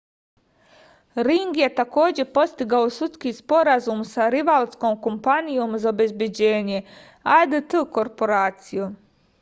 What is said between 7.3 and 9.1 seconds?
adt korporacijom